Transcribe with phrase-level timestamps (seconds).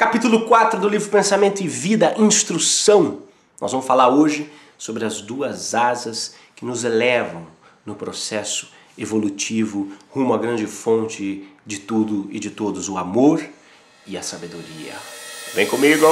[0.00, 3.18] Capítulo 4 do livro Pensamento e Vida, Instrução.
[3.60, 7.46] Nós vamos falar hoje sobre as duas asas que nos elevam
[7.84, 13.46] no processo evolutivo rumo à grande fonte de tudo e de todos, o amor
[14.06, 14.94] e a sabedoria.
[15.52, 16.06] Vem comigo!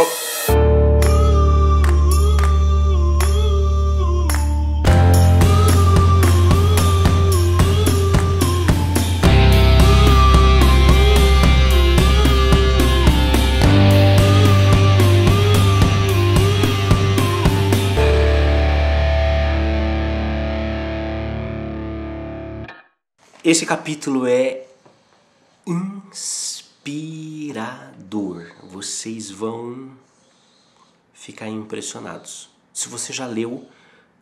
[23.44, 24.66] Esse capítulo é
[25.64, 26.90] inspirador.
[28.64, 29.92] Vocês vão
[31.14, 32.50] ficar impressionados.
[32.74, 33.64] Se você já leu,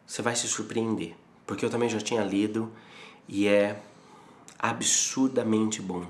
[0.06, 1.14] você vai se surpreender,
[1.46, 2.70] porque eu também já tinha lido
[3.26, 3.80] e é
[4.58, 6.04] absurdamente bom.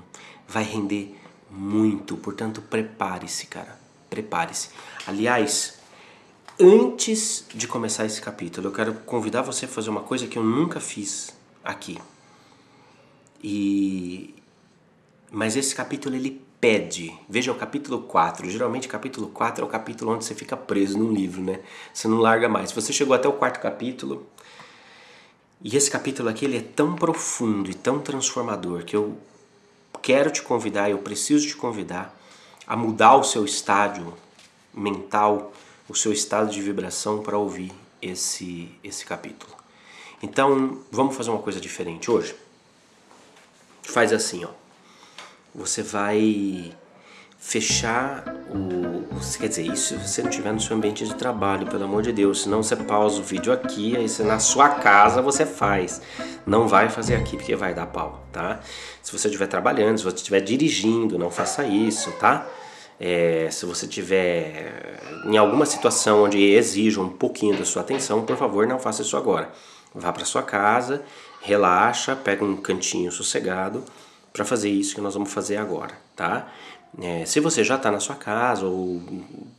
[0.45, 1.17] Vai render
[1.49, 3.79] muito, portanto, prepare-se, cara.
[4.09, 4.67] Prepare-se.
[5.05, 5.79] Aliás,
[6.59, 10.43] antes de começar esse capítulo, eu quero convidar você a fazer uma coisa que eu
[10.43, 11.97] nunca fiz aqui.
[13.43, 14.33] E
[15.31, 17.13] mas esse capítulo ele pede.
[17.29, 18.49] Veja o capítulo 4.
[18.49, 21.59] Geralmente capítulo 4 é o capítulo onde você fica preso num livro, né?
[21.93, 22.71] Você não larga mais.
[22.71, 24.25] Você chegou até o quarto capítulo.
[25.61, 29.17] E esse capítulo aqui ele é tão profundo e tão transformador que eu
[30.01, 32.15] quero te convidar, eu preciso te convidar
[32.65, 34.13] a mudar o seu estádio
[34.73, 35.51] mental,
[35.89, 37.71] o seu estado de vibração para ouvir
[38.01, 39.51] esse esse capítulo.
[40.21, 42.35] Então, vamos fazer uma coisa diferente hoje
[43.91, 44.49] faz assim, ó.
[45.55, 46.71] Você vai
[47.39, 49.07] fechar o.
[49.39, 52.11] Quer dizer, isso se você não estiver no seu ambiente de trabalho, pelo amor de
[52.11, 52.43] Deus.
[52.43, 56.01] Senão você pausa o vídeo aqui, aí você, na sua casa você faz.
[56.45, 58.59] Não vai fazer aqui porque vai dar pau, tá?
[59.01, 62.45] Se você estiver trabalhando, se você estiver dirigindo, não faça isso, tá?
[62.99, 68.37] É, se você estiver em alguma situação onde exija um pouquinho da sua atenção, por
[68.37, 69.51] favor, não faça isso agora.
[69.93, 71.03] Vá para sua casa
[71.41, 73.83] relaxa, pega um cantinho sossegado
[74.33, 76.51] para fazer isso que nós vamos fazer agora, tá?
[77.01, 79.01] É, se você já está na sua casa ou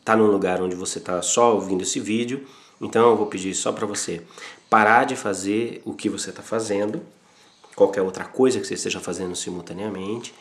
[0.00, 2.46] está num lugar onde você está só ouvindo esse vídeo,
[2.80, 4.22] então eu vou pedir só para você
[4.70, 7.02] parar de fazer o que você está fazendo,
[7.74, 10.34] qualquer outra coisa que você esteja fazendo simultaneamente,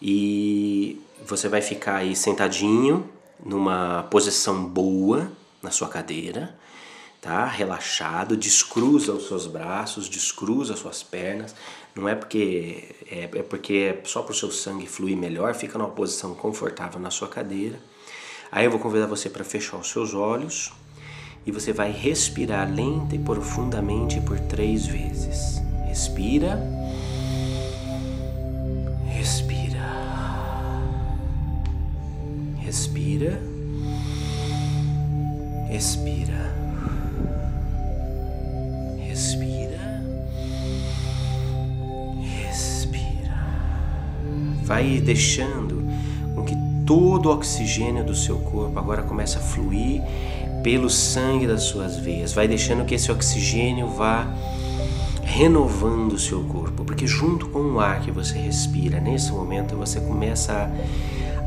[0.00, 3.08] e você vai ficar aí sentadinho
[3.44, 5.30] numa posição boa
[5.62, 6.54] na sua cadeira
[7.24, 7.46] tá?
[7.46, 11.54] Relaxado, descruza os seus braços, descruza as suas pernas.
[11.96, 15.78] Não é porque é, é porque é só para o seu sangue fluir melhor, fica
[15.78, 17.80] numa posição confortável na sua cadeira.
[18.52, 20.70] Aí eu vou convidar você para fechar os seus olhos
[21.46, 25.62] e você vai respirar lenta e profundamente por três vezes.
[25.86, 26.60] Respira.
[32.60, 33.40] Respira.
[35.70, 36.63] Respira.
[39.14, 39.78] Respira.
[44.64, 45.84] Vai deixando
[46.34, 50.02] com que todo o oxigênio do seu corpo agora comece a fluir
[50.64, 52.32] pelo sangue das suas veias.
[52.32, 54.26] Vai deixando que esse oxigênio vá
[55.22, 60.00] renovando o seu corpo, porque junto com o ar que você respira, nesse momento você
[60.00, 60.68] começa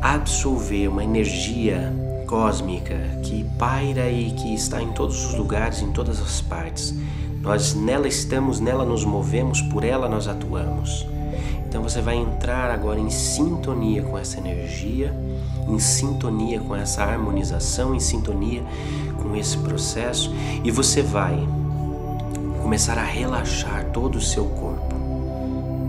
[0.00, 1.92] a absorver uma energia
[2.26, 6.94] cósmica que paira e que está em todos os lugares, em todas as partes.
[7.42, 11.06] Nós nela estamos, nela nos movemos, por ela nós atuamos.
[11.68, 15.14] Então você vai entrar agora em sintonia com essa energia,
[15.68, 18.62] em sintonia com essa harmonização, em sintonia
[19.22, 20.32] com esse processo
[20.64, 21.46] e você vai
[22.62, 24.94] começar a relaxar todo o seu corpo.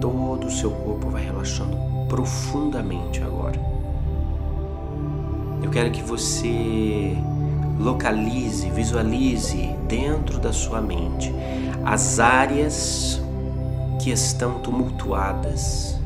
[0.01, 1.77] Todo o seu corpo vai relaxando
[2.07, 3.59] profundamente agora.
[5.61, 7.15] Eu quero que você
[7.79, 11.33] localize, visualize dentro da sua mente
[11.85, 13.21] as áreas
[14.01, 15.97] que estão tumultuadas,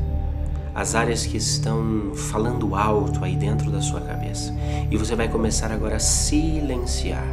[0.74, 4.54] as áreas que estão falando alto aí dentro da sua cabeça.
[4.90, 7.26] E você vai começar agora a silenciar.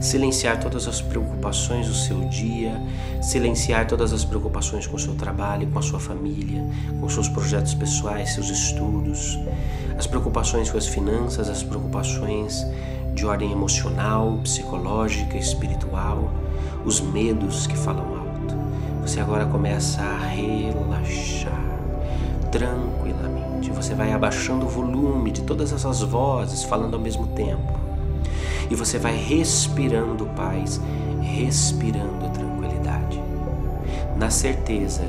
[0.00, 2.80] Silenciar todas as preocupações do seu dia,
[3.20, 6.64] silenciar todas as preocupações com o seu trabalho, com a sua família,
[7.00, 9.38] com seus projetos pessoais, seus estudos,
[9.96, 12.66] as preocupações com as finanças, as preocupações
[13.14, 16.30] de ordem emocional, psicológica, espiritual,
[16.84, 18.22] os medos que falam alto
[19.02, 21.80] você agora começa a relaxar
[22.52, 23.68] tranquilamente.
[23.72, 27.80] Você vai abaixando o volume de todas essas vozes falando ao mesmo tempo.
[28.70, 30.80] E você vai respirando paz,
[31.20, 33.20] respirando tranquilidade.
[34.16, 35.02] Na certeza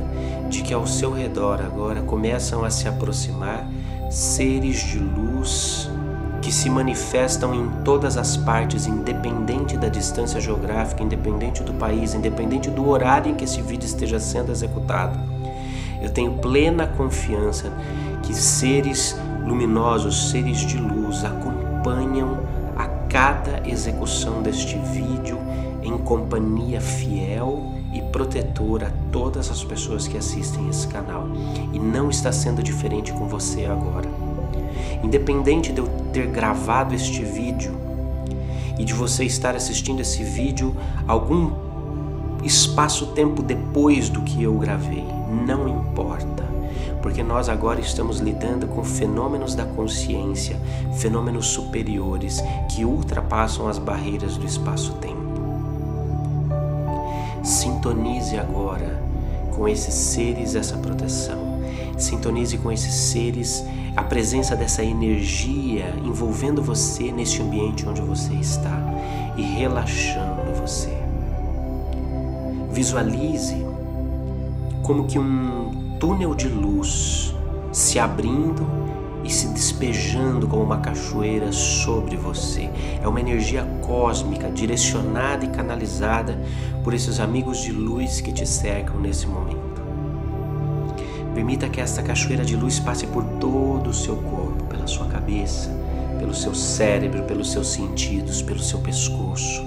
[0.49, 3.69] de que ao seu redor agora começam a se aproximar
[4.09, 5.87] seres de luz
[6.43, 12.69] que se manifestam em todas as partes, independente da distância geográfica, independente do país, independente
[12.69, 15.17] do horário em que esse vídeo esteja sendo executado.
[16.01, 17.71] Eu tenho plena confiança
[18.21, 22.37] que seres luminosos, seres de luz, acompanham
[22.75, 25.39] a cada execução deste vídeo
[25.81, 31.25] em companhia fiel e protetora a todas as pessoas que assistem esse canal.
[31.71, 34.09] E não está sendo diferente com você agora.
[35.03, 37.75] Independente de eu ter gravado este vídeo
[38.79, 40.75] e de você estar assistindo esse vídeo
[41.07, 41.51] algum
[42.43, 45.05] espaço-tempo depois do que eu gravei,
[45.45, 46.43] não importa
[47.03, 50.57] porque nós agora estamos lidando com fenômenos da consciência,
[50.95, 55.21] fenômenos superiores que ultrapassam as barreiras do espaço-tempo.
[57.43, 59.03] Sintonize agora
[59.53, 61.52] com esses seres essa proteção.
[61.97, 63.63] Sintonize com esses seres
[63.95, 68.79] a presença dessa energia envolvendo você neste ambiente onde você está
[69.37, 70.97] e relaxando você.
[72.71, 73.63] Visualize
[74.81, 77.35] como que um túnel de luz
[77.71, 78.65] se abrindo
[79.23, 82.69] e se despejando como uma cachoeira sobre você.
[83.01, 86.37] É uma energia cósmica direcionada e canalizada
[86.83, 89.62] por esses amigos de luz que te cercam nesse momento.
[91.33, 95.71] Permita que esta cachoeira de luz passe por todo o seu corpo, pela sua cabeça,
[96.19, 99.65] pelo seu cérebro, pelos seus sentidos, pelo seu pescoço,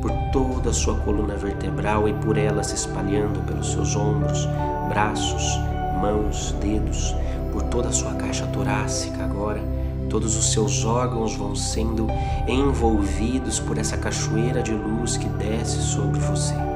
[0.00, 4.48] por toda a sua coluna vertebral e por ela se espalhando pelos seus ombros,
[4.88, 5.58] braços,
[6.00, 7.14] mãos, dedos,
[7.52, 9.62] por toda a sua caixa torácica agora.
[10.08, 12.06] Todos os seus órgãos vão sendo
[12.48, 16.73] envolvidos por essa cachoeira de luz que desce sobre você.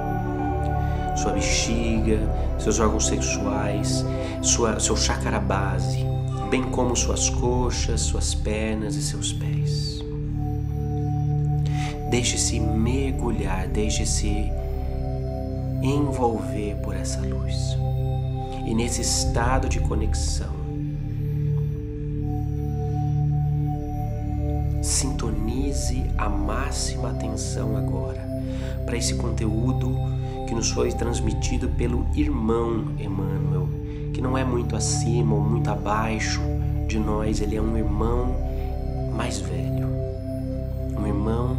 [1.23, 2.21] Sua bexiga,
[2.59, 4.05] seus órgãos sexuais,
[4.41, 6.05] sua, seu chácara base,
[6.49, 9.99] bem como suas coxas, suas pernas e seus pés.
[12.09, 14.51] Deixe-se mergulhar, deixe-se
[15.83, 17.77] envolver por essa luz.
[18.65, 20.55] E nesse estado de conexão,
[24.83, 28.27] sintonize a máxima atenção agora
[28.87, 30.18] para esse conteúdo
[30.49, 33.69] que nos foi transmitido pelo irmão Emmanuel,
[34.15, 36.41] que não é muito acima ou muito abaixo
[36.87, 38.35] de nós, ele é um irmão
[39.15, 39.87] mais velho,
[40.99, 41.59] um irmão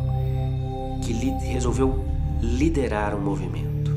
[1.03, 1.13] que
[1.47, 2.03] resolveu
[2.41, 3.91] liderar o movimento.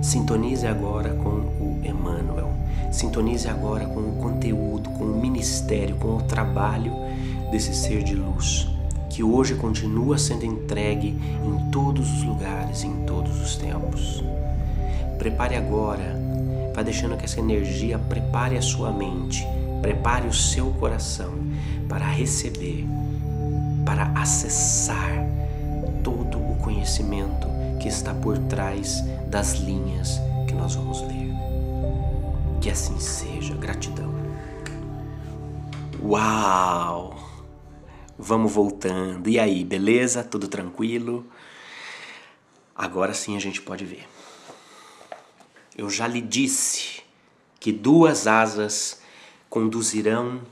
[0.00, 2.52] Sintonize agora com o Emmanuel.
[2.92, 6.92] Sintonize agora com o conteúdo, com o ministério, com o trabalho
[7.50, 8.68] desse ser de luz,
[9.10, 11.08] que hoje continua sendo entregue
[11.44, 14.24] em todos os lugares, em todos os tempos.
[15.18, 16.16] Prepare agora,
[16.74, 19.46] vá deixando que essa energia prepare a sua mente,
[19.82, 21.32] prepare o seu coração
[21.88, 22.86] para receber,
[23.84, 25.26] para acessar
[26.04, 27.48] todo o conhecimento
[27.80, 31.30] que está por trás das linhas que nós vamos ler.
[32.60, 34.10] Que assim seja, gratidão.
[36.02, 37.29] Uau!
[38.22, 39.30] Vamos voltando.
[39.30, 40.22] E aí, beleza?
[40.22, 41.24] Tudo tranquilo?
[42.76, 44.06] Agora sim a gente pode ver.
[45.74, 47.02] Eu já lhe disse
[47.58, 49.00] que duas asas
[49.48, 50.42] conduzirão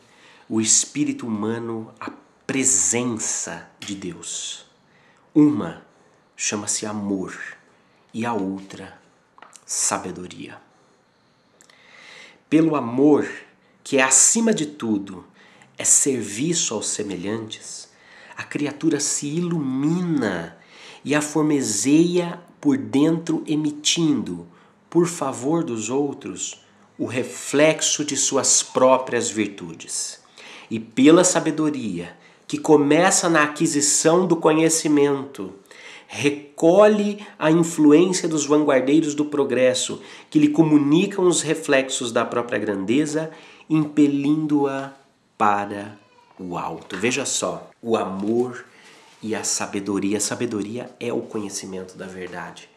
[0.49, 2.11] o espírito humano à
[2.47, 4.65] presença de Deus.
[5.35, 5.83] Uma
[6.35, 7.39] chama-se amor
[8.15, 8.99] e a outra
[9.67, 10.59] sabedoria.
[12.49, 13.29] Pelo amor,
[13.85, 15.27] que é acima de tudo,
[15.79, 17.89] é serviço aos semelhantes,
[18.37, 20.59] a criatura se ilumina
[21.05, 24.47] e aformezeia por dentro, emitindo,
[24.91, 26.65] por favor dos outros,
[26.99, 30.21] o reflexo de suas próprias virtudes.
[30.69, 32.17] E pela sabedoria,
[32.47, 35.55] que começa na aquisição do conhecimento,
[36.09, 43.31] recolhe a influência dos vanguardeiros do progresso, que lhe comunicam os reflexos da própria grandeza,
[43.69, 44.93] impelindo-a
[45.39, 45.97] para
[46.39, 46.97] o alto.
[46.97, 48.65] Veja só, o amor
[49.23, 50.19] e a sabedoria.
[50.19, 52.69] A sabedoria é o conhecimento da verdade.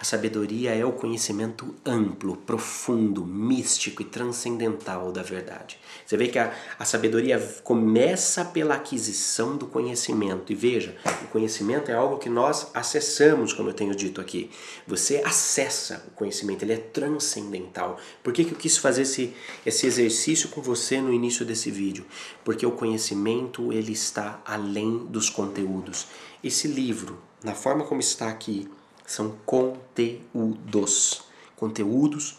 [0.00, 5.78] A sabedoria é o conhecimento amplo, profundo, místico e transcendental da verdade.
[6.06, 10.50] Você vê que a, a sabedoria começa pela aquisição do conhecimento.
[10.50, 14.50] E veja, o conhecimento é algo que nós acessamos, como eu tenho dito aqui.
[14.86, 18.00] Você acessa o conhecimento, ele é transcendental.
[18.22, 19.34] Por que, que eu quis fazer esse,
[19.66, 22.06] esse exercício com você no início desse vídeo?
[22.42, 26.06] Porque o conhecimento ele está além dos conteúdos.
[26.42, 28.66] Esse livro, na forma como está aqui,
[29.10, 31.22] são conteúdos.
[31.56, 32.38] Conteúdos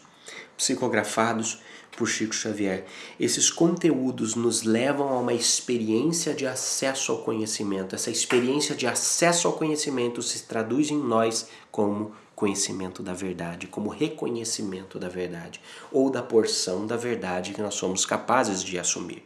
[0.56, 1.60] psicografados
[1.96, 2.86] por Chico Xavier.
[3.20, 7.94] Esses conteúdos nos levam a uma experiência de acesso ao conhecimento.
[7.94, 13.90] Essa experiência de acesso ao conhecimento se traduz em nós como conhecimento da verdade, como
[13.90, 15.60] reconhecimento da verdade,
[15.92, 19.22] ou da porção da verdade que nós somos capazes de assumir.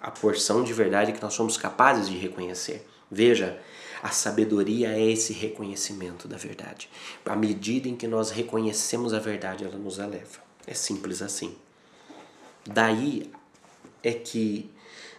[0.00, 2.86] A porção de verdade que nós somos capazes de reconhecer.
[3.10, 3.60] Veja,
[4.02, 6.88] a sabedoria é esse reconhecimento da verdade.
[7.24, 10.40] À medida em que nós reconhecemos a verdade, ela nos eleva.
[10.66, 11.54] É simples assim.
[12.66, 13.30] Daí
[14.02, 14.70] é que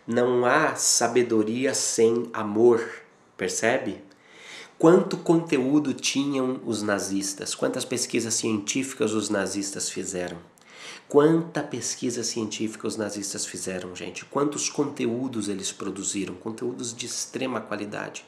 [0.07, 2.87] não há sabedoria sem amor,
[3.37, 4.01] percebe?
[4.77, 7.53] Quanto conteúdo tinham os nazistas?
[7.53, 10.37] Quantas pesquisas científicas os nazistas fizeram?
[11.07, 14.23] Quanta pesquisa científica os nazistas fizeram, gente?
[14.25, 16.35] Quantos conteúdos eles produziram?
[16.35, 18.23] Conteúdos de extrema qualidade.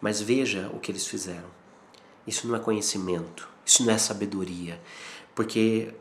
[0.00, 1.48] Mas veja o que eles fizeram.
[2.26, 4.80] Isso não é conhecimento, isso não é sabedoria,
[5.34, 5.94] porque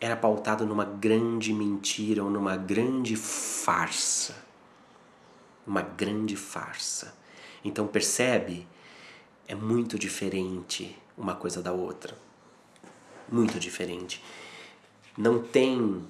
[0.00, 4.44] era pautado numa grande mentira ou numa grande farsa.
[5.66, 7.14] Uma grande farsa.
[7.64, 8.66] Então percebe?
[9.46, 12.16] É muito diferente uma coisa da outra.
[13.30, 14.22] Muito diferente.
[15.16, 16.06] Não tem.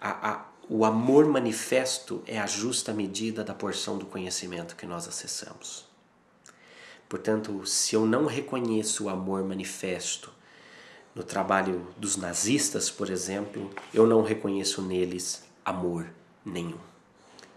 [0.00, 5.06] A, a, o amor manifesto é a justa medida da porção do conhecimento que nós
[5.06, 5.86] acessamos.
[7.08, 10.32] Portanto, se eu não reconheço o amor manifesto
[11.14, 16.06] no trabalho dos nazistas, por exemplo, eu não reconheço neles amor
[16.44, 16.78] nenhum.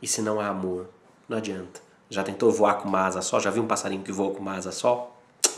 [0.01, 0.89] E se não há amor,
[1.27, 1.81] não adianta.
[2.09, 3.39] Já tentou voar com uma asa só?
[3.39, 5.15] Já viu um passarinho que voa com uma asa só?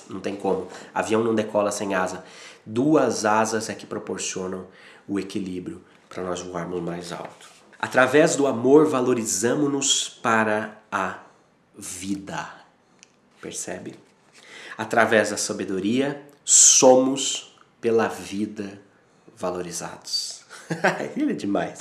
[0.09, 0.67] Não tem como.
[0.93, 2.23] Avião não decola sem asa.
[2.65, 4.65] Duas asas é que proporcionam
[5.07, 7.47] o equilíbrio para nós voarmos mais alto.
[7.79, 11.19] Através do amor, valorizamos-nos para a
[11.77, 12.49] vida.
[13.39, 13.95] Percebe?
[14.77, 18.81] Através da sabedoria, somos pela vida
[19.37, 20.43] valorizados.
[21.15, 21.77] Ele é demais.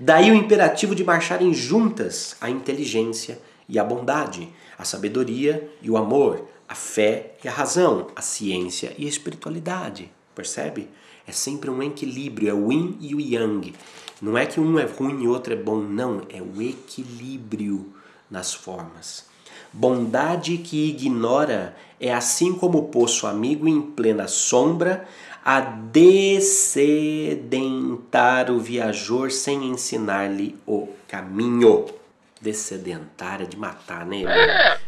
[0.00, 3.38] Daí o imperativo de marcharem juntas a inteligência
[3.68, 8.94] e a bondade, a sabedoria e o amor, a fé e a razão, a ciência
[8.96, 10.10] e a espiritualidade.
[10.34, 10.88] Percebe?
[11.26, 13.72] É sempre um equilíbrio, é o yin e o yang.
[14.20, 17.92] Não é que um é ruim e outro é bom, não, é o equilíbrio
[18.30, 19.24] nas formas.
[19.72, 25.08] Bondade que ignora é assim como o poço amigo em plena sombra,
[25.44, 26.50] a descedentar
[28.50, 31.86] o viajor sem ensinar-lhe o caminho.
[32.44, 34.22] Descedentar é de matar, né?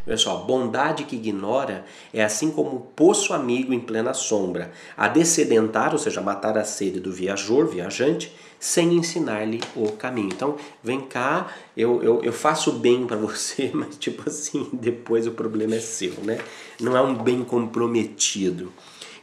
[0.07, 4.73] Olha só, bondade que ignora é assim como o poço amigo em plena sombra.
[4.95, 10.29] A descedentar, ou seja, matar a sede do viajor, viajante, sem ensinar-lhe o caminho.
[10.35, 15.31] Então, vem cá, eu, eu, eu faço bem para você, mas tipo assim, depois o
[15.31, 16.39] problema é seu, né?
[16.79, 18.71] Não é um bem comprometido.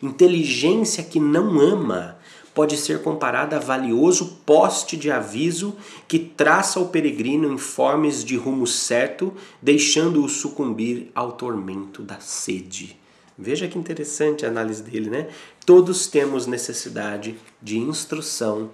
[0.02, 2.18] Inteligência que não ama
[2.54, 5.76] pode ser comparada a valioso poste de aviso
[6.08, 12.98] que traça o peregrino em formas de rumo certo, deixando-o sucumbir ao tormento da sede.
[13.38, 15.28] Veja que interessante a análise dele, né?
[15.66, 18.70] Todos temos necessidade de instrução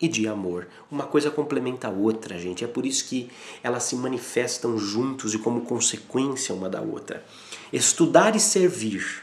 [0.00, 0.66] e de amor.
[0.90, 2.64] Uma coisa complementa a outra, gente.
[2.64, 3.30] É por isso que
[3.62, 7.24] elas se manifestam juntos e como consequência uma da outra.
[7.72, 9.22] Estudar e servir.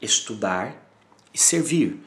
[0.00, 0.80] Estudar
[1.34, 2.00] e servir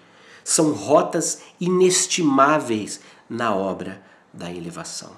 [0.43, 5.11] são rotas inestimáveis na obra da elevação.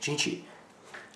[0.00, 0.44] Gente,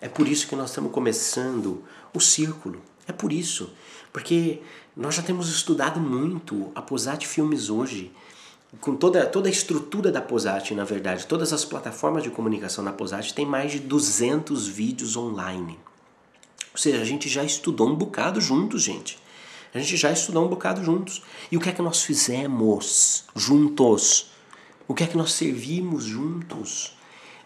[0.01, 2.81] é por isso que nós estamos começando o círculo.
[3.07, 3.73] É por isso.
[4.13, 4.61] Porque
[4.97, 8.13] nós já temos estudado muito a Posat Filmes hoje,
[8.81, 12.93] com toda, toda a estrutura da Posat, na verdade, todas as plataformas de comunicação da
[12.93, 15.79] Posat tem mais de 200 vídeos online.
[16.73, 19.19] Ou seja, a gente já estudou um bocado juntos, gente.
[19.75, 21.23] A gente já estudou um bocado juntos.
[21.51, 24.31] E o que é que nós fizemos juntos?
[24.89, 26.97] O que é que nós servimos juntos?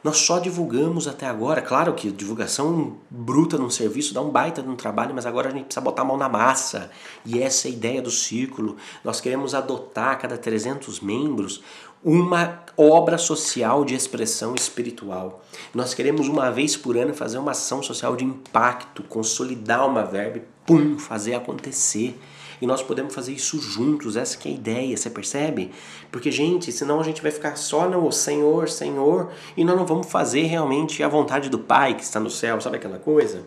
[0.02, 1.62] Nós só divulgamos até agora.
[1.62, 5.50] Claro que divulgação bruta num serviço dá um baita de um trabalho, mas agora a
[5.50, 6.90] gente precisa botar a mão na massa.
[7.24, 8.76] E essa é a ideia do círculo.
[9.02, 11.62] Nós queremos adotar a cada 300 membros
[12.02, 15.42] uma obra social de expressão espiritual.
[15.74, 20.40] Nós queremos uma vez por ano fazer uma ação social de impacto, consolidar uma verba
[20.66, 22.18] pum, fazer acontecer.
[22.60, 25.70] E nós podemos fazer isso juntos, essa que é a ideia, você percebe?
[26.10, 30.06] Porque, gente, senão a gente vai ficar só no Senhor, Senhor, e nós não vamos
[30.06, 33.44] fazer realmente a vontade do Pai que está no céu, sabe aquela coisa?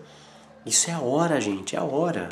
[0.65, 2.29] Isso é a hora, gente, é a hora.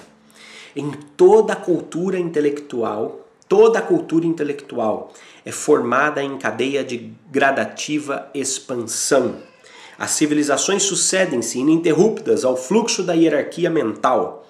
[0.75, 5.13] Em toda a cultura intelectual, toda a cultura intelectual
[5.45, 9.37] é formada em cadeia de gradativa expansão.
[9.97, 14.44] As civilizações sucedem-se ininterruptas ao fluxo da hierarquia mental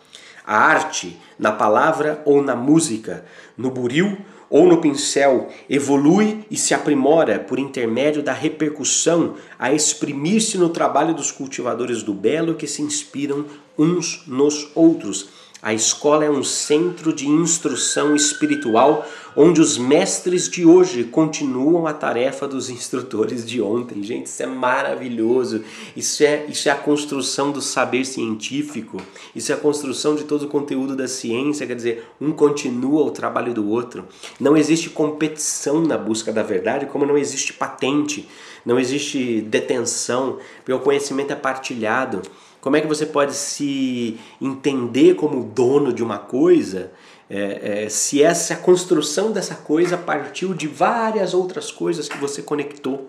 [0.45, 3.25] a arte, na palavra ou na música,
[3.57, 4.17] no buril
[4.49, 11.13] ou no pincel evolui e se aprimora por intermédio da repercussão a exprimir-se no trabalho
[11.13, 13.45] dos cultivadores do belo que se inspiram
[13.77, 15.29] uns nos outros
[15.65, 19.03] a escola é um centro de instrução espiritual
[19.35, 24.03] onde os mestres de hoje continuam a tarefa dos instrutores de ontem.
[24.03, 25.63] Gente, isso é maravilhoso.
[25.97, 29.01] Isso é, isso é a construção do saber científico.
[29.35, 31.65] Isso é a construção de todo o conteúdo da ciência.
[31.65, 34.05] Quer dizer, um continua o trabalho do outro.
[34.39, 38.29] Não existe competição na busca da verdade, como não existe patente,
[38.63, 40.37] não existe detenção,
[40.69, 42.21] o conhecimento é partilhado.
[42.65, 46.91] Como é que você pode se entender como dono de uma coisa
[47.29, 53.07] é, é, se essa construção dessa coisa partiu de várias outras coisas que você conectou?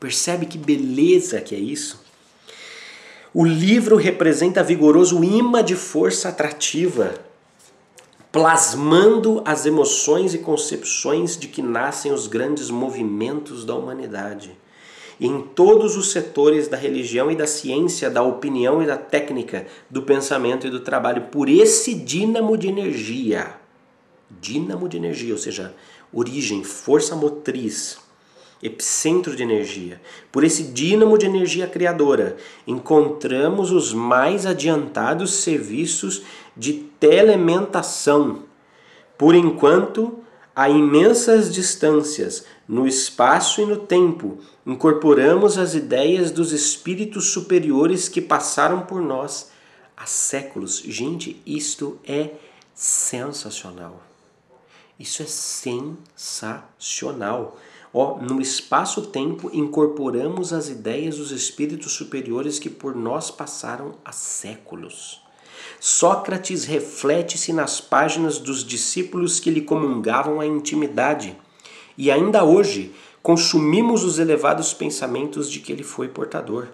[0.00, 2.04] Percebe que beleza que é isso?
[3.32, 7.14] O livro representa vigoroso imã de força atrativa,
[8.32, 14.58] plasmando as emoções e concepções de que nascem os grandes movimentos da humanidade
[15.20, 20.02] em todos os setores da religião e da ciência, da opinião e da técnica, do
[20.02, 23.54] pensamento e do trabalho, por esse dínamo de energia.
[24.40, 25.74] Dínamo de energia, ou seja,
[26.12, 27.98] origem, força motriz,
[28.62, 30.00] epicentro de energia.
[30.32, 36.22] Por esse dínamo de energia criadora, encontramos os mais adiantados serviços
[36.56, 38.44] de telementação.
[39.16, 40.18] Por enquanto,
[40.54, 48.20] a imensas distâncias, no espaço e no tempo, incorporamos as ideias dos espíritos superiores que
[48.20, 49.52] passaram por nós
[49.96, 50.78] há séculos.
[50.78, 52.30] Gente, isto é
[52.74, 54.02] sensacional.
[54.98, 57.56] Isso é sensacional.
[57.94, 65.22] Ó, no espaço-tempo incorporamos as ideias dos espíritos superiores que por nós passaram há séculos.
[65.78, 71.36] Sócrates reflete-se nas páginas dos discípulos que lhe comungavam a intimidade
[71.96, 76.68] e ainda hoje consumimos os elevados pensamentos de que ele foi portador.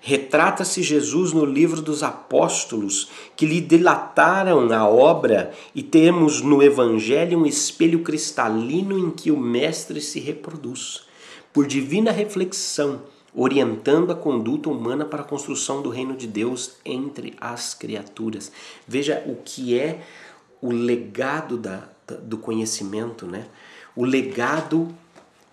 [0.00, 7.38] Retrata-se Jesus no livro dos apóstolos que lhe dilataram a obra e temos no Evangelho
[7.38, 11.06] um espelho cristalino em que o Mestre se reproduz.
[11.52, 13.02] Por divina reflexão,
[13.34, 18.52] orientando a conduta humana para a construção do reino de Deus entre as criaturas.
[18.86, 20.02] Veja o que é
[20.62, 21.88] o legado da,
[22.22, 23.46] do conhecimento, né?
[23.96, 24.94] O legado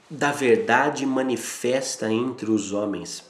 [0.09, 3.23] da verdade manifesta entre os homens.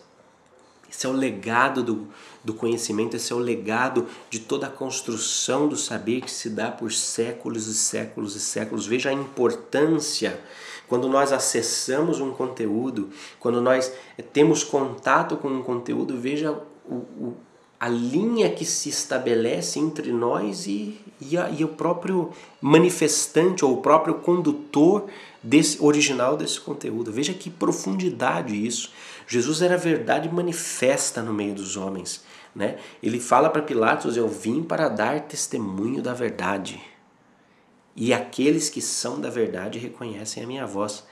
[0.90, 2.08] Esse é o legado do,
[2.44, 6.70] do conhecimento, esse é o legado de toda a construção do saber que se dá
[6.70, 8.86] por séculos e séculos e séculos.
[8.86, 10.40] Veja a importância
[10.88, 13.92] quando nós acessamos um conteúdo, quando nós
[14.32, 16.52] temos contato com um conteúdo, veja
[16.86, 17.38] o, o
[17.84, 23.74] a linha que se estabelece entre nós e, e, a, e, o próprio manifestante ou
[23.74, 25.10] o próprio condutor
[25.44, 27.12] desse original desse conteúdo.
[27.12, 28.90] Veja que profundidade isso.
[29.28, 32.24] Jesus era a verdade manifesta no meio dos homens.
[32.56, 32.78] Né?
[33.02, 36.82] Ele fala para Pilatos: Eu vim para dar testemunho da verdade.
[37.98, 41.04] E aqueles que são da verdade reconhecem a minha voz.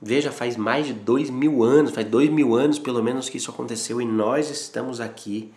[0.00, 3.50] Veja, faz mais de dois mil anos, faz dois mil anos pelo menos que isso
[3.50, 5.52] aconteceu e nós estamos aqui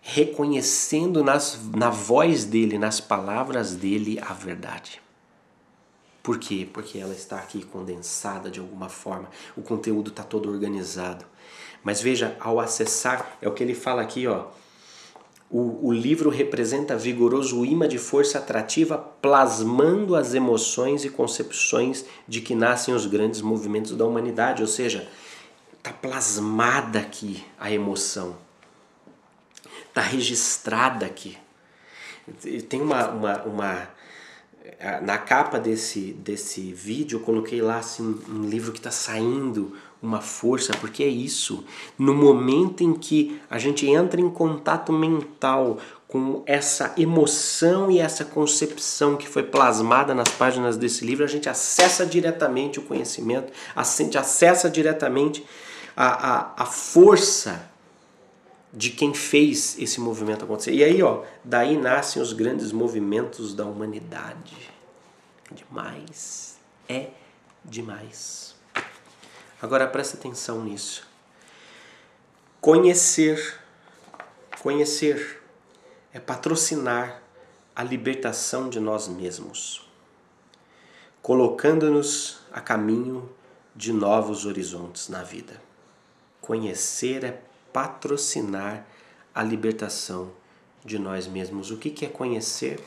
[0.00, 5.02] reconhecendo nas, na voz dele, nas palavras dele, a verdade.
[6.22, 6.68] Por quê?
[6.72, 11.24] Porque ela está aqui condensada de alguma forma, o conteúdo está todo organizado.
[11.82, 14.46] Mas veja, ao acessar, é o que ele fala aqui, ó
[15.50, 22.40] o, o livro representa vigoroso imã de força atrativa, plasmando as emoções e concepções de
[22.40, 25.08] que nascem os grandes movimentos da humanidade, ou seja,
[25.72, 28.36] está plasmada aqui a emoção,
[29.88, 31.38] está registrada aqui.
[32.68, 33.88] Tem uma, uma, uma
[35.02, 40.20] na capa desse, desse vídeo eu coloquei lá assim, um livro que está saindo uma
[40.20, 41.64] força, porque é isso.
[41.98, 48.24] No momento em que a gente entra em contato mental com essa emoção e essa
[48.24, 53.82] concepção que foi plasmada nas páginas desse livro, a gente acessa diretamente o conhecimento, a
[53.82, 55.44] gente acessa diretamente
[55.96, 57.68] a, a, a força
[58.72, 60.72] de quem fez esse movimento acontecer.
[60.72, 64.56] E aí, ó, daí nascem os grandes movimentos da humanidade.
[65.50, 66.56] Demais.
[66.88, 67.08] É
[67.64, 68.47] demais.
[69.60, 71.06] Agora presta atenção nisso.
[72.60, 73.58] Conhecer,
[74.60, 75.42] conhecer
[76.12, 77.22] é patrocinar
[77.74, 79.88] a libertação de nós mesmos,
[81.20, 83.28] colocando-nos a caminho
[83.74, 85.60] de novos horizontes na vida.
[86.40, 87.40] Conhecer é
[87.72, 88.86] patrocinar
[89.34, 90.30] a libertação
[90.84, 91.70] de nós mesmos.
[91.70, 92.80] O que é conhecer?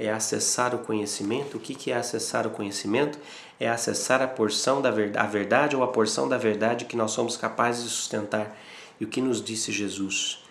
[0.00, 1.58] é acessar o conhecimento.
[1.58, 3.18] O que, que é acessar o conhecimento?
[3.60, 7.12] É acessar a porção da verdade, a verdade ou a porção da verdade que nós
[7.12, 8.56] somos capazes de sustentar.
[8.98, 10.42] E o que nos disse Jesus?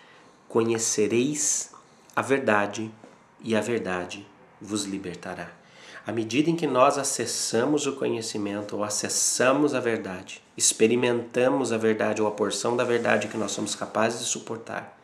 [0.48, 1.72] Conhecereis
[2.14, 2.90] a verdade
[3.42, 4.26] e a verdade
[4.60, 5.50] vos libertará.
[6.06, 12.22] À medida em que nós acessamos o conhecimento ou acessamos a verdade, experimentamos a verdade
[12.22, 14.98] ou a porção da verdade que nós somos capazes de suportar,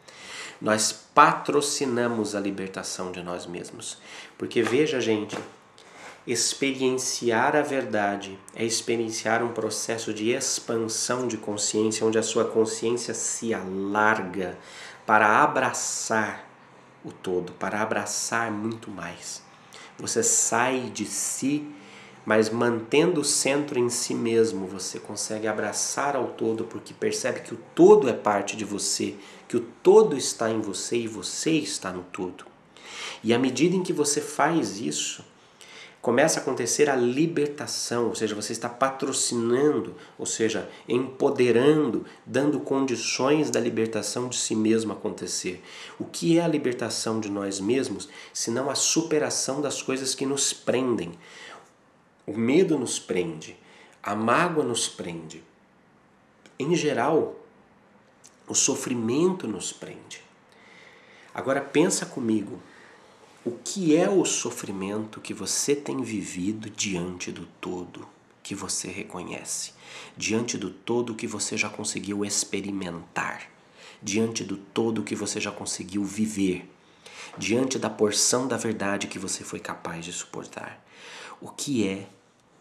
[0.60, 3.98] nós patrocinamos a libertação de nós mesmos.
[4.38, 5.36] Porque veja, gente,
[6.26, 13.14] experienciar a verdade é experienciar um processo de expansão de consciência, onde a sua consciência
[13.14, 14.58] se alarga
[15.06, 16.44] para abraçar
[17.04, 19.40] o todo, para abraçar muito mais.
[19.98, 21.64] Você sai de si,
[22.24, 27.54] mas mantendo o centro em si mesmo, você consegue abraçar ao todo porque percebe que
[27.54, 29.14] o todo é parte de você,
[29.46, 32.44] que o todo está em você e você está no todo.
[33.22, 35.24] E à medida em que você faz isso,
[36.06, 43.50] começa a acontecer a libertação, ou seja, você está patrocinando, ou seja, empoderando, dando condições
[43.50, 45.60] da libertação de si mesmo acontecer.
[45.98, 50.52] O que é a libertação de nós mesmos, senão a superação das coisas que nos
[50.52, 51.10] prendem?
[52.24, 53.56] O medo nos prende,
[54.00, 55.42] a mágoa nos prende.
[56.56, 57.34] Em geral,
[58.46, 60.22] o sofrimento nos prende.
[61.34, 62.62] Agora pensa comigo,
[63.46, 68.08] o que é o sofrimento que você tem vivido diante do todo
[68.42, 69.72] que você reconhece?
[70.16, 73.48] Diante do todo que você já conseguiu experimentar?
[74.02, 76.68] Diante do todo que você já conseguiu viver?
[77.38, 80.84] Diante da porção da verdade que você foi capaz de suportar?
[81.40, 82.08] O que é,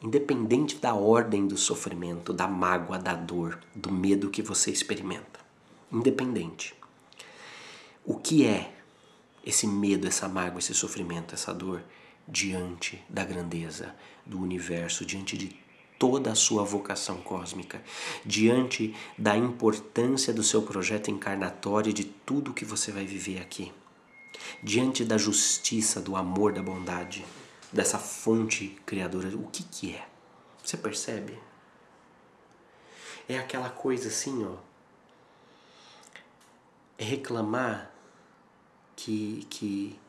[0.04, 5.40] independente da ordem do sofrimento, da mágoa, da dor, do medo que você experimenta?
[5.92, 6.76] Independente.
[8.06, 8.75] O que é
[9.46, 11.84] esse medo, essa mágoa, esse sofrimento, essa dor
[12.28, 15.56] diante da grandeza do universo, diante de
[16.00, 17.82] toda a sua vocação cósmica,
[18.26, 23.72] diante da importância do seu projeto encarnatório e de tudo que você vai viver aqui,
[24.64, 27.24] diante da justiça, do amor, da bondade,
[27.72, 30.08] dessa fonte criadora, o que que é?
[30.64, 31.38] Você percebe?
[33.28, 34.56] É aquela coisa assim, ó.
[36.98, 37.95] É reclamar
[38.96, 40.00] que, que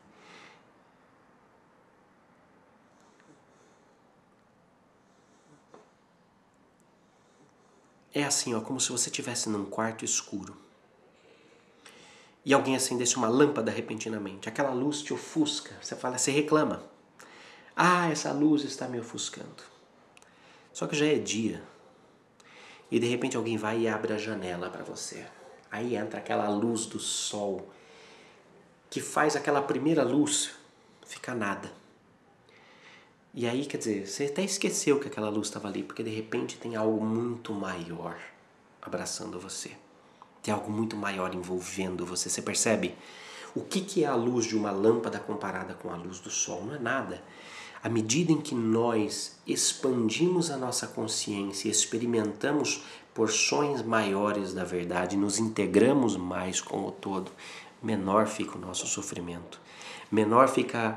[8.13, 10.67] é assim, ó, como se você estivesse num quarto escuro
[12.47, 14.47] e alguém acendesse uma lâmpada repentinamente.
[14.47, 15.75] Aquela luz te ofusca.
[15.81, 16.81] Você fala, você reclama.
[17.75, 19.63] Ah, essa luz está me ofuscando.
[20.71, 21.61] Só que já é dia.
[22.89, 25.27] E de repente alguém vai e abre a janela para você.
[25.69, 27.67] Aí entra aquela luz do sol
[28.89, 30.51] que faz aquela primeira luz
[31.05, 31.71] ficar nada.
[33.33, 36.57] E aí, quer dizer, você até esqueceu que aquela luz estava ali, porque de repente
[36.57, 38.17] tem algo muito maior
[38.81, 39.71] abraçando você.
[40.41, 42.29] Tem algo muito maior envolvendo você.
[42.29, 42.95] Você percebe?
[43.53, 46.65] O que, que é a luz de uma lâmpada comparada com a luz do sol?
[46.65, 47.21] Não é nada.
[47.83, 55.17] À medida em que nós expandimos a nossa consciência e experimentamos porções maiores da verdade,
[55.17, 57.31] nos integramos mais com o todo,
[57.81, 59.59] menor fica o nosso sofrimento,
[60.11, 60.95] menor fica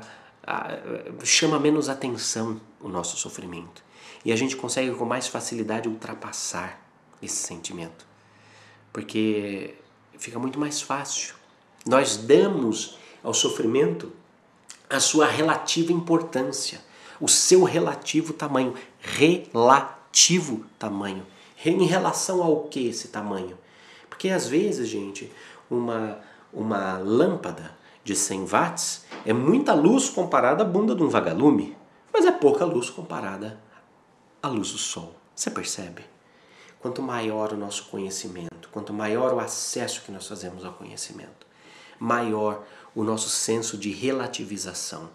[1.23, 3.83] chama menos atenção o nosso sofrimento
[4.25, 6.81] e a gente consegue com mais facilidade ultrapassar
[7.21, 8.05] esse sentimento,
[8.91, 9.75] porque
[10.17, 11.35] fica muito mais fácil.
[11.85, 14.11] Nós damos ao sofrimento
[14.89, 16.81] a sua relativa importância,
[17.19, 21.25] o seu relativo tamanho, relativo tamanho.
[21.63, 23.57] Em relação ao que esse tamanho?
[24.09, 25.31] Porque às vezes, gente,
[25.69, 26.19] uma
[26.53, 31.77] uma lâmpada de 100 watts é muita luz comparada à bunda de um vagalume,
[32.13, 33.59] mas é pouca luz comparada
[34.41, 35.15] à luz do sol.
[35.35, 36.03] Você percebe?
[36.79, 41.45] Quanto maior o nosso conhecimento, quanto maior o acesso que nós fazemos ao conhecimento,
[41.99, 42.63] maior
[42.95, 45.09] o nosso senso de relativização.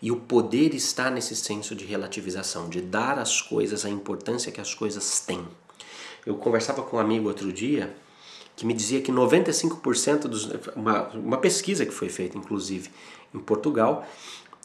[0.00, 4.60] E o poder está nesse senso de relativização, de dar às coisas a importância que
[4.60, 5.46] as coisas têm.
[6.24, 7.94] Eu conversava com um amigo outro dia
[8.58, 10.50] que me dizia que 95% dos.
[10.74, 12.90] Uma, uma pesquisa que foi feita, inclusive,
[13.32, 14.04] em Portugal,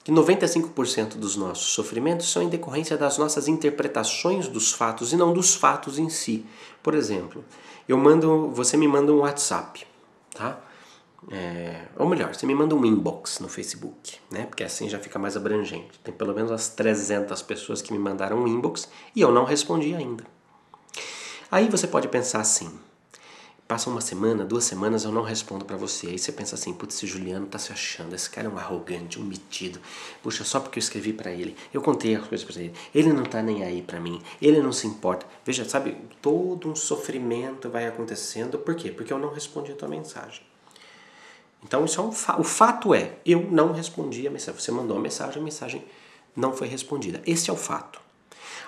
[0.03, 5.31] que 95% dos nossos sofrimentos são em decorrência das nossas interpretações dos fatos e não
[5.31, 6.43] dos fatos em si.
[6.81, 7.45] Por exemplo,
[7.87, 9.85] eu mando, você me manda um WhatsApp,
[10.33, 10.59] tá?
[11.31, 14.47] É, ou melhor, você me manda um inbox no Facebook, né?
[14.47, 15.99] Porque assim já fica mais abrangente.
[16.03, 19.93] Tem pelo menos as 300 pessoas que me mandaram um inbox e eu não respondi
[19.93, 20.23] ainda.
[21.51, 22.71] Aí você pode pensar assim:
[23.65, 26.07] Passa uma semana, duas semanas, eu não respondo para você.
[26.07, 29.19] Aí você pensa assim, putz, esse Juliano tá se achando, esse cara é um arrogante,
[29.19, 29.79] um metido.
[30.21, 33.23] Puxa, só porque eu escrevi para ele, eu contei as coisas para ele, ele não
[33.23, 35.25] tá nem aí para mim, ele não se importa.
[35.45, 38.59] Veja, sabe, todo um sofrimento vai acontecendo.
[38.59, 38.91] Por quê?
[38.91, 40.41] Porque eu não respondi a tua mensagem.
[41.63, 44.59] Então, isso é um fa o fato é, eu não respondi a mensagem.
[44.59, 45.85] Você mandou a mensagem, a mensagem
[46.35, 47.21] não foi respondida.
[47.25, 48.01] Esse é o fato.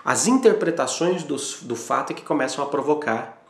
[0.05, 3.44] As interpretações do, do fato é que começam a provocar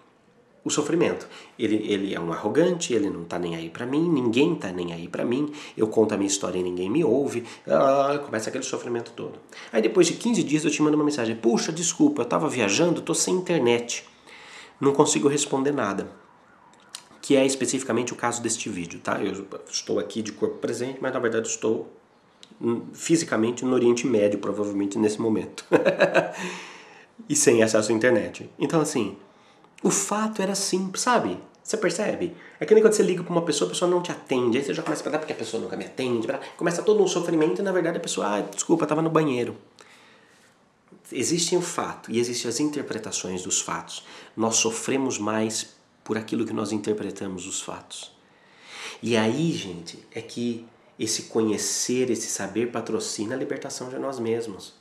[0.66, 1.28] o sofrimento.
[1.58, 4.92] Ele, ele é um arrogante, ele não tá nem aí para mim, ninguém tá nem
[4.92, 8.64] aí para mim, eu conto a minha história e ninguém me ouve, ah, começa aquele
[8.64, 9.40] sofrimento todo.
[9.72, 13.00] Aí depois de 15 dias eu te mando uma mensagem: Puxa, desculpa, eu tava viajando,
[13.00, 14.04] tô sem internet,
[14.82, 16.10] não consigo responder nada.
[17.22, 19.20] Que é especificamente o caso deste vídeo, tá?
[19.24, 21.92] Eu estou aqui de corpo presente, mas na verdade estou
[22.62, 25.66] hum, fisicamente no Oriente Médio, provavelmente nesse momento.
[27.28, 28.48] e sem acesso à internet.
[28.60, 29.18] Então, assim,
[29.86, 31.38] o fato era simples, sabe?
[31.64, 32.36] Você percebe?
[32.60, 34.58] É que nem quando você liga para uma pessoa, a pessoa não te atende.
[34.58, 36.28] Aí você já começa a pensar, porque a pessoa nunca me atende.
[36.58, 39.56] Começa todo um sofrimento e na verdade a pessoa, ah, desculpa, estava no banheiro.
[41.12, 44.04] Existe o fato e existem as interpretações dos fatos.
[44.36, 48.12] Nós sofremos mais por aquilo que nós interpretamos os fatos.
[49.04, 50.66] E aí, gente, é que
[50.98, 54.74] esse conhecer, esse saber patrocina a libertação de nós mesmos.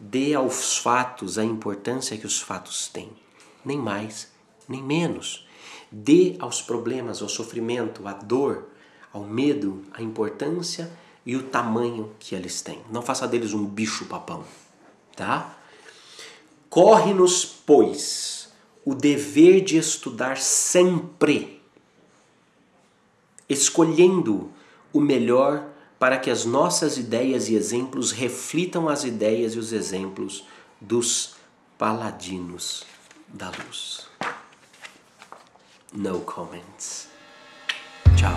[0.00, 3.21] Dê aos fatos a importância que os fatos têm
[3.64, 4.28] nem mais,
[4.68, 5.46] nem menos.
[5.90, 8.68] Dê aos problemas, ao sofrimento, à dor,
[9.12, 10.90] ao medo, a importância
[11.24, 12.80] e o tamanho que eles têm.
[12.90, 14.44] Não faça deles um bicho papão,
[15.14, 15.58] tá?
[16.68, 18.52] Corre-nos, pois,
[18.84, 21.60] o dever de estudar sempre,
[23.48, 24.50] escolhendo
[24.92, 30.44] o melhor para que as nossas ideias e exemplos reflitam as ideias e os exemplos
[30.80, 31.34] dos
[31.78, 32.91] paladinos
[33.36, 34.08] da luz.
[35.94, 37.08] No comments.
[38.16, 38.36] Tchau.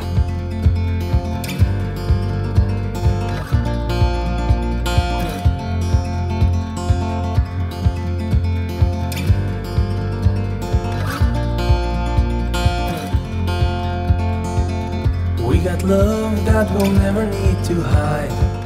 [15.48, 18.65] We got love that we'll never need to hide.